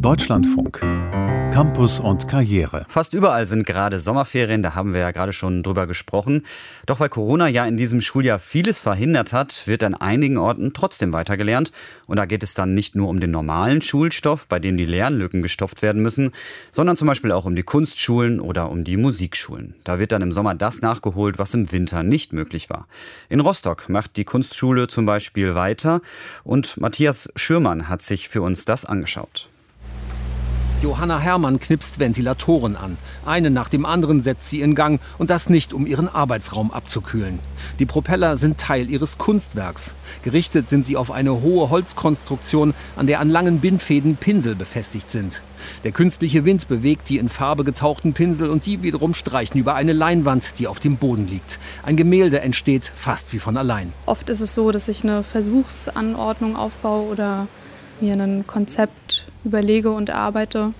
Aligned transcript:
Deutschlandfunk. 0.00 0.80
Campus 1.52 1.98
und 1.98 2.28
Karriere. 2.28 2.86
Fast 2.88 3.14
überall 3.14 3.46
sind 3.46 3.66
gerade 3.66 3.98
Sommerferien, 3.98 4.62
da 4.62 4.76
haben 4.76 4.94
wir 4.94 5.00
ja 5.00 5.10
gerade 5.10 5.32
schon 5.32 5.64
drüber 5.64 5.88
gesprochen. 5.88 6.44
Doch 6.86 7.00
weil 7.00 7.08
Corona 7.08 7.48
ja 7.48 7.66
in 7.66 7.76
diesem 7.76 8.00
Schuljahr 8.00 8.38
vieles 8.38 8.78
verhindert 8.78 9.32
hat, 9.32 9.66
wird 9.66 9.82
an 9.82 9.96
einigen 9.96 10.38
Orten 10.38 10.72
trotzdem 10.72 11.12
weitergelernt. 11.12 11.72
Und 12.06 12.16
da 12.16 12.26
geht 12.26 12.44
es 12.44 12.54
dann 12.54 12.74
nicht 12.74 12.94
nur 12.94 13.08
um 13.08 13.18
den 13.18 13.32
normalen 13.32 13.82
Schulstoff, 13.82 14.46
bei 14.46 14.60
dem 14.60 14.76
die 14.76 14.84
Lernlücken 14.84 15.42
gestopft 15.42 15.82
werden 15.82 16.00
müssen, 16.00 16.30
sondern 16.70 16.96
zum 16.96 17.08
Beispiel 17.08 17.32
auch 17.32 17.44
um 17.44 17.56
die 17.56 17.64
Kunstschulen 17.64 18.38
oder 18.38 18.70
um 18.70 18.84
die 18.84 18.96
Musikschulen. 18.96 19.74
Da 19.82 19.98
wird 19.98 20.12
dann 20.12 20.22
im 20.22 20.30
Sommer 20.30 20.54
das 20.54 20.80
nachgeholt, 20.80 21.40
was 21.40 21.54
im 21.54 21.72
Winter 21.72 22.04
nicht 22.04 22.32
möglich 22.32 22.70
war. 22.70 22.86
In 23.28 23.40
Rostock 23.40 23.88
macht 23.88 24.16
die 24.16 24.24
Kunstschule 24.24 24.86
zum 24.86 25.06
Beispiel 25.06 25.56
weiter 25.56 26.02
und 26.44 26.76
Matthias 26.76 27.32
Schürmann 27.34 27.88
hat 27.88 28.02
sich 28.02 28.28
für 28.28 28.42
uns 28.42 28.64
das 28.64 28.84
angeschaut. 28.84 29.48
Johanna 30.80 31.18
Herrmann 31.18 31.58
knipst 31.58 31.98
Ventilatoren 31.98 32.76
an. 32.76 32.98
Einen 33.26 33.52
nach 33.52 33.68
dem 33.68 33.84
anderen 33.84 34.20
setzt 34.20 34.48
sie 34.48 34.60
in 34.60 34.76
Gang 34.76 35.00
und 35.18 35.28
das 35.28 35.50
nicht, 35.50 35.72
um 35.72 35.86
ihren 35.86 36.06
Arbeitsraum 36.08 36.70
abzukühlen. 36.70 37.40
Die 37.80 37.86
Propeller 37.86 38.36
sind 38.36 38.58
Teil 38.58 38.88
ihres 38.88 39.18
Kunstwerks. 39.18 39.92
Gerichtet 40.22 40.68
sind 40.68 40.86
sie 40.86 40.96
auf 40.96 41.10
eine 41.10 41.42
hohe 41.42 41.68
Holzkonstruktion, 41.68 42.74
an 42.94 43.08
der 43.08 43.18
an 43.18 43.28
langen 43.28 43.58
Bindfäden 43.58 44.16
Pinsel 44.16 44.54
befestigt 44.54 45.10
sind. 45.10 45.42
Der 45.82 45.90
künstliche 45.90 46.44
Wind 46.44 46.68
bewegt 46.68 47.08
die 47.08 47.18
in 47.18 47.28
Farbe 47.28 47.64
getauchten 47.64 48.12
Pinsel 48.12 48.48
und 48.48 48.64
die 48.64 48.80
wiederum 48.80 49.14
streichen 49.14 49.60
über 49.60 49.74
eine 49.74 49.92
Leinwand, 49.92 50.60
die 50.60 50.68
auf 50.68 50.78
dem 50.78 50.96
Boden 50.96 51.26
liegt. 51.26 51.58
Ein 51.84 51.96
Gemälde 51.96 52.40
entsteht 52.40 52.92
fast 52.94 53.32
wie 53.32 53.40
von 53.40 53.56
allein. 53.56 53.92
Oft 54.06 54.30
ist 54.30 54.40
es 54.40 54.54
so, 54.54 54.70
dass 54.70 54.86
ich 54.86 55.02
eine 55.02 55.24
Versuchsanordnung 55.24 56.54
aufbaue 56.54 57.10
oder 57.10 57.48
mir 58.02 58.14
ein 58.14 58.46
Konzept 58.46 59.26
überlege 59.44 59.90
und 59.90 60.08
erarbeite 60.08 60.72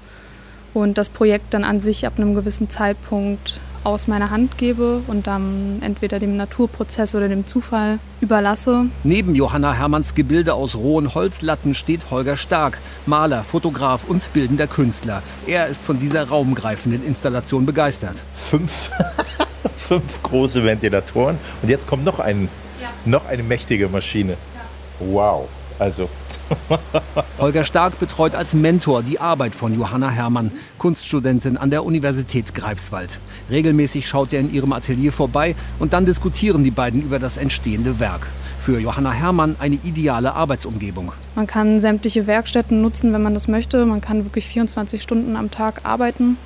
und 0.74 0.98
das 0.98 1.08
Projekt 1.08 1.54
dann 1.54 1.64
an 1.64 1.80
sich 1.80 2.06
ab 2.06 2.14
einem 2.16 2.34
gewissen 2.34 2.70
Zeitpunkt 2.70 3.60
aus 3.84 4.06
meiner 4.06 4.30
Hand 4.30 4.58
gebe 4.58 5.02
und 5.06 5.26
dann 5.26 5.80
entweder 5.82 6.18
dem 6.18 6.36
Naturprozess 6.36 7.14
oder 7.14 7.28
dem 7.28 7.46
Zufall 7.46 7.98
überlasse. 8.20 8.86
Neben 9.04 9.34
Johanna 9.34 9.72
Hermanns 9.72 10.14
Gebilde 10.14 10.54
aus 10.54 10.74
rohen 10.74 11.14
Holzlatten 11.14 11.74
steht 11.74 12.10
Holger 12.10 12.36
Stark, 12.36 12.78
Maler, 13.06 13.44
Fotograf 13.44 14.04
und 14.06 14.32
bildender 14.32 14.66
Künstler. 14.66 15.22
Er 15.46 15.68
ist 15.68 15.82
von 15.82 15.98
dieser 15.98 16.28
raumgreifenden 16.28 17.06
Installation 17.06 17.66
begeistert. 17.66 18.22
Fünf, 18.36 18.90
fünf 19.76 20.22
große 20.22 20.64
Ventilatoren 20.64 21.38
und 21.62 21.68
jetzt 21.68 21.86
kommt 21.86 22.04
noch, 22.04 22.18
ein, 22.18 22.48
ja. 22.82 22.88
noch 23.04 23.26
eine 23.26 23.42
mächtige 23.42 23.88
Maschine. 23.88 24.32
Ja. 24.32 25.06
Wow, 25.06 25.48
also 25.78 26.08
Holger 27.38 27.64
Stark 27.64 27.98
betreut 27.98 28.34
als 28.34 28.54
Mentor 28.54 29.02
die 29.02 29.20
Arbeit 29.20 29.54
von 29.54 29.78
Johanna 29.78 30.10
Herrmann, 30.10 30.50
Kunststudentin 30.78 31.56
an 31.56 31.70
der 31.70 31.84
Universität 31.84 32.54
Greifswald. 32.54 33.18
Regelmäßig 33.50 34.08
schaut 34.08 34.32
er 34.32 34.40
in 34.40 34.52
ihrem 34.52 34.72
Atelier 34.72 35.12
vorbei 35.12 35.54
und 35.78 35.92
dann 35.92 36.06
diskutieren 36.06 36.64
die 36.64 36.70
beiden 36.70 37.02
über 37.02 37.18
das 37.18 37.36
entstehende 37.36 38.00
Werk. 38.00 38.26
Für 38.60 38.78
Johanna 38.78 39.12
Herrmann 39.12 39.56
eine 39.58 39.76
ideale 39.76 40.34
Arbeitsumgebung. 40.34 41.12
Man 41.34 41.46
kann 41.46 41.80
sämtliche 41.80 42.26
Werkstätten 42.26 42.82
nutzen, 42.82 43.12
wenn 43.12 43.22
man 43.22 43.34
das 43.34 43.48
möchte. 43.48 43.86
Man 43.86 44.00
kann 44.00 44.24
wirklich 44.24 44.46
24 44.46 45.00
Stunden 45.00 45.36
am 45.36 45.50
Tag 45.50 45.80
arbeiten, 45.84 46.36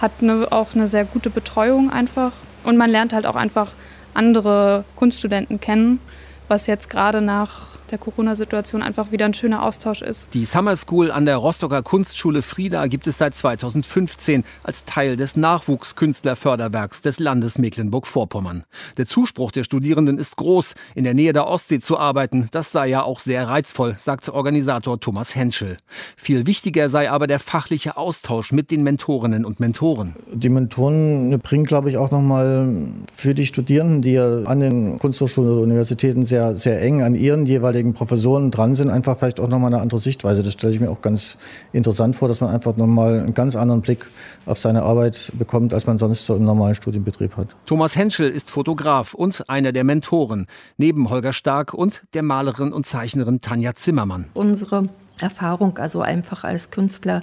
hat 0.00 0.12
eine, 0.20 0.50
auch 0.50 0.74
eine 0.74 0.86
sehr 0.86 1.04
gute 1.04 1.30
Betreuung 1.30 1.90
einfach. 1.90 2.32
Und 2.64 2.76
man 2.76 2.90
lernt 2.90 3.12
halt 3.12 3.26
auch 3.26 3.36
einfach 3.36 3.68
andere 4.14 4.84
Kunststudenten 4.96 5.60
kennen, 5.60 6.00
was 6.48 6.66
jetzt 6.66 6.90
gerade 6.90 7.20
nach 7.20 7.78
der 7.90 7.98
Corona-Situation 7.98 8.82
einfach 8.82 9.12
wieder 9.12 9.26
ein 9.26 9.34
schöner 9.34 9.62
Austausch 9.62 10.02
ist. 10.02 10.32
Die 10.34 10.44
Summer 10.44 10.76
School 10.76 11.10
an 11.10 11.26
der 11.26 11.36
Rostocker 11.36 11.82
Kunstschule 11.82 12.42
Frieda 12.42 12.86
gibt 12.86 13.06
es 13.06 13.18
seit 13.18 13.34
2015 13.34 14.44
als 14.62 14.84
Teil 14.84 15.16
des 15.16 15.36
Nachwuchskünstlerförderwerks 15.36 17.02
des 17.02 17.18
Landes 17.18 17.58
Mecklenburg-Vorpommern. 17.58 18.64
Der 18.96 19.06
Zuspruch 19.06 19.52
der 19.52 19.64
Studierenden 19.64 20.18
ist 20.18 20.36
groß. 20.36 20.74
In 20.94 21.04
der 21.04 21.14
Nähe 21.14 21.32
der 21.32 21.46
Ostsee 21.46 21.80
zu 21.80 21.98
arbeiten, 21.98 22.48
das 22.50 22.72
sei 22.72 22.88
ja 22.88 23.02
auch 23.02 23.20
sehr 23.20 23.48
reizvoll, 23.48 23.96
sagt 23.98 24.28
Organisator 24.28 25.00
Thomas 25.00 25.34
Henschel. 25.34 25.78
Viel 26.16 26.46
wichtiger 26.46 26.88
sei 26.88 27.10
aber 27.10 27.26
der 27.26 27.40
fachliche 27.40 27.96
Austausch 27.96 28.52
mit 28.52 28.70
den 28.70 28.82
Mentorinnen 28.82 29.44
und 29.44 29.60
Mentoren. 29.60 30.14
Die 30.32 30.48
Mentoren 30.48 31.38
bringen, 31.40 31.64
glaube 31.64 31.90
ich, 31.90 31.96
auch 31.96 32.10
nochmal 32.10 32.74
für 33.14 33.34
die 33.34 33.46
Studierenden, 33.46 34.02
die 34.02 34.12
ja 34.12 34.42
an 34.44 34.60
den 34.60 34.98
Kunsthochschulen 34.98 35.52
oder 35.52 35.62
Universitäten 35.62 36.24
sehr, 36.24 36.56
sehr 36.56 36.80
eng 36.82 37.02
an 37.02 37.14
ihren 37.14 37.46
jeweiligen 37.46 37.77
jeweiligen 37.78 37.94
Professoren 37.94 38.50
dran 38.50 38.74
sind, 38.74 38.90
einfach 38.90 39.16
vielleicht 39.16 39.40
auch 39.40 39.48
nochmal 39.48 39.72
eine 39.72 39.80
andere 39.80 40.00
Sichtweise. 40.00 40.42
Das 40.42 40.52
stelle 40.52 40.72
ich 40.72 40.80
mir 40.80 40.90
auch 40.90 41.00
ganz 41.00 41.36
interessant 41.72 42.16
vor, 42.16 42.28
dass 42.28 42.40
man 42.40 42.50
einfach 42.50 42.76
nochmal 42.76 43.20
einen 43.20 43.34
ganz 43.34 43.56
anderen 43.56 43.82
Blick 43.82 44.06
auf 44.46 44.58
seine 44.58 44.82
Arbeit 44.82 45.32
bekommt, 45.38 45.72
als 45.72 45.86
man 45.86 45.98
sonst 45.98 46.26
so 46.26 46.34
im 46.36 46.44
normalen 46.44 46.74
Studienbetrieb 46.74 47.36
hat. 47.36 47.48
Thomas 47.66 47.96
Henschel 47.96 48.30
ist 48.30 48.50
Fotograf 48.50 49.14
und 49.14 49.48
einer 49.48 49.72
der 49.72 49.84
Mentoren, 49.84 50.46
neben 50.76 51.08
Holger 51.10 51.32
Stark 51.32 51.72
und 51.72 52.02
der 52.14 52.22
Malerin 52.22 52.72
und 52.72 52.86
Zeichnerin 52.86 53.40
Tanja 53.40 53.74
Zimmermann. 53.74 54.26
Unsere 54.34 54.88
Erfahrung, 55.20 55.78
also 55.78 56.00
einfach 56.00 56.44
als 56.44 56.70
Künstler, 56.70 57.22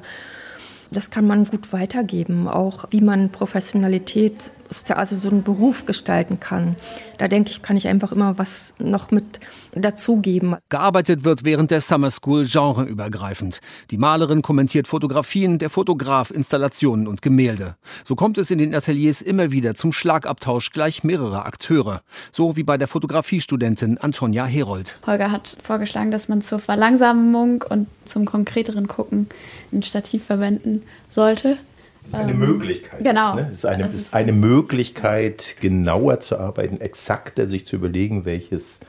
das 0.96 1.10
kann 1.10 1.28
man 1.28 1.46
gut 1.46 1.74
weitergeben, 1.74 2.48
auch 2.48 2.86
wie 2.92 3.02
man 3.02 3.30
Professionalität 3.30 4.52
also 4.90 5.16
so 5.16 5.30
einen 5.30 5.44
Beruf 5.44 5.86
gestalten 5.86 6.40
kann. 6.40 6.76
Da 7.18 7.28
denke 7.28 7.52
ich, 7.52 7.62
kann 7.62 7.78
ich 7.78 7.88
einfach 7.88 8.12
immer 8.12 8.38
was 8.38 8.74
noch 8.80 9.12
mit 9.12 9.40
dazugeben. 9.74 10.56
Gearbeitet 10.70 11.24
wird 11.24 11.46
während 11.46 11.72
der 11.72 11.82
Summer 11.82 12.12
School 12.12 12.46
genreübergreifend. 12.46 13.62
Die 13.92 13.98
Malerin 13.98 14.42
kommentiert 14.42 14.88
Fotografien, 14.88 15.60
der 15.60 15.70
Fotograf 15.70 16.32
Installationen 16.32 17.08
und 17.08 17.22
Gemälde. 17.22 17.76
So 18.04 18.16
kommt 18.16 18.38
es 18.38 18.52
in 18.52 18.58
den 18.58 18.74
Ateliers 18.74 19.22
immer 19.22 19.52
wieder 19.52 19.76
zum 19.76 19.94
Schlagabtausch 19.94 20.72
gleich 20.72 21.04
mehrerer 21.04 21.46
Akteure. 21.46 22.02
So 22.32 22.58
wie 22.58 22.64
bei 22.64 22.78
der 22.78 22.88
Fotografiestudentin 22.88 23.98
Antonia 23.98 24.46
Herold. 24.46 24.98
Holger 25.06 25.32
hat 25.32 25.58
vorgeschlagen, 25.64 26.12
dass 26.12 26.28
man 26.28 26.42
zur 26.42 26.60
Verlangsamung 26.60 27.64
und 27.70 27.88
zum 28.06 28.26
konkreteren 28.26 28.88
Gucken 28.88 29.28
ein 29.72 29.84
Stativ 29.84 30.26
verwenden 30.26 30.84
sollte. 31.08 31.58
Das 32.02 32.12
ist 32.12 32.16
eine 32.16 32.32
ähm, 32.34 32.40
Möglichkeit. 32.40 33.04
Genau. 33.04 33.36
Ne? 33.36 33.50
Es 33.52 33.60
ist 33.60 33.66
eine, 33.66 33.86
ist 33.86 34.14
eine 34.14 34.32
Möglichkeit, 34.32 35.56
genauer 35.60 36.20
zu 36.20 36.38
arbeiten, 36.38 36.80
exakter 36.80 37.48
sich 37.48 37.66
zu 37.66 37.76
überlegen, 37.76 38.26
welches 38.26 38.80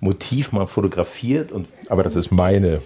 Motiv 0.00 0.52
man 0.52 0.66
fotografiert. 0.66 1.52
Und, 1.52 1.68
aber 1.88 2.02
das 2.02 2.16
ist 2.16 2.30
meine 2.30 2.80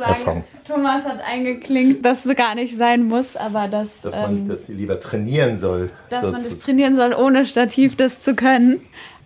Erfahrung. 0.00 0.44
Thomas 0.66 1.04
hat 1.04 1.20
eingeklinkt, 1.20 2.04
dass 2.04 2.24
es 2.24 2.36
gar 2.36 2.54
nicht 2.54 2.76
sein 2.76 3.04
muss, 3.04 3.36
aber 3.36 3.68
dass, 3.68 4.00
dass 4.02 4.14
man 4.14 4.36
ähm, 4.36 4.48
das 4.48 4.68
lieber 4.68 4.98
trainieren 5.00 5.56
soll. 5.56 5.90
Dass 6.10 6.24
so 6.24 6.32
man 6.32 6.42
das 6.42 6.58
trainieren 6.58 6.96
soll, 6.96 7.12
ohne 7.14 7.46
Stativ 7.46 7.96
das 7.96 8.22
zu 8.22 8.34
können 8.34 8.80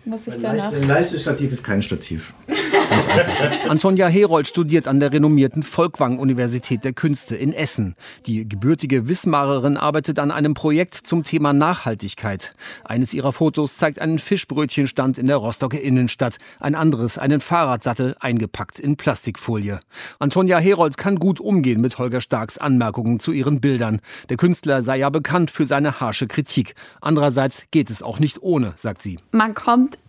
muss 0.05 0.27
ich 0.27 0.39
danach. 0.39 0.71
Ein 0.71 0.87
leichtes 0.87 1.21
Stativ 1.21 1.51
ist 1.51 1.63
kein 1.63 1.81
Stativ. 1.81 2.33
Antonia 3.67 4.07
Herold 4.07 4.47
studiert 4.47 4.87
an 4.87 4.99
der 4.99 5.11
renommierten 5.11 5.63
Volkwang-Universität 5.63 6.83
der 6.83 6.93
Künste 6.93 7.35
in 7.35 7.53
Essen. 7.53 7.95
Die 8.25 8.47
gebürtige 8.47 9.07
Wismarerin 9.07 9.77
arbeitet 9.77 10.19
an 10.19 10.31
einem 10.31 10.53
Projekt 10.53 10.95
zum 10.95 11.23
Thema 11.23 11.53
Nachhaltigkeit. 11.53 12.51
Eines 12.83 13.13
ihrer 13.13 13.33
Fotos 13.33 13.77
zeigt 13.77 13.99
einen 13.99 14.19
Fischbrötchenstand 14.19 15.17
in 15.17 15.27
der 15.27 15.37
Rostocker 15.37 15.79
Innenstadt, 15.79 16.37
ein 16.59 16.75
anderes 16.75 17.17
einen 17.17 17.41
Fahrradsattel 17.41 18.15
eingepackt 18.19 18.79
in 18.79 18.97
Plastikfolie. 18.97 19.79
Antonia 20.19 20.57
Herold 20.57 20.97
kann 20.97 21.17
gut 21.17 21.39
umgehen 21.39 21.81
mit 21.81 21.97
Holger 21.97 22.21
Starks 22.21 22.57
Anmerkungen 22.57 23.19
zu 23.19 23.31
ihren 23.31 23.61
Bildern. 23.61 23.99
Der 24.29 24.37
Künstler 24.37 24.81
sei 24.81 24.97
ja 24.97 25.09
bekannt 25.09 25.51
für 25.51 25.65
seine 25.65 25.99
harsche 25.99 26.27
Kritik. 26.27 26.75
Andererseits 27.01 27.63
geht 27.71 27.89
es 27.89 28.03
auch 28.03 28.19
nicht 28.19 28.41
ohne, 28.41 28.73
sagt 28.75 29.01
sie. 29.01 29.17
Man 29.31 29.53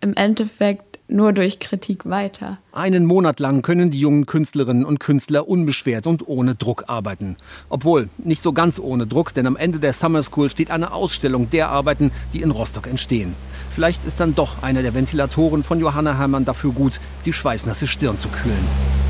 im 0.01 0.13
Endeffekt 0.13 0.95
nur 1.07 1.33
durch 1.33 1.59
Kritik 1.59 2.09
weiter. 2.09 2.57
Einen 2.71 3.05
Monat 3.05 3.39
lang 3.39 3.61
können 3.61 3.91
die 3.91 3.99
jungen 3.99 4.25
Künstlerinnen 4.25 4.85
und 4.85 4.99
Künstler 4.99 5.47
unbeschwert 5.47 6.07
und 6.07 6.27
ohne 6.27 6.55
Druck 6.55 6.85
arbeiten. 6.87 7.37
Obwohl, 7.69 8.09
nicht 8.17 8.41
so 8.41 8.53
ganz 8.53 8.79
ohne 8.79 9.05
Druck, 9.05 9.33
denn 9.33 9.47
am 9.47 9.55
Ende 9.55 9.79
der 9.79 9.93
Summer 9.93 10.23
School 10.23 10.49
steht 10.49 10.71
eine 10.71 10.91
Ausstellung 10.91 11.49
der 11.49 11.69
Arbeiten, 11.69 12.11
die 12.33 12.41
in 12.41 12.51
Rostock 12.51 12.87
entstehen. 12.87 13.35
Vielleicht 13.71 14.05
ist 14.05 14.19
dann 14.19 14.35
doch 14.35 14.63
einer 14.63 14.81
der 14.81 14.93
Ventilatoren 14.93 15.63
von 15.63 15.79
Johanna 15.79 16.17
Herrmann 16.17 16.45
dafür 16.45 16.71
gut, 16.71 16.99
die 17.25 17.33
schweißnasse 17.33 17.87
Stirn 17.87 18.17
zu 18.17 18.29
kühlen. 18.29 19.04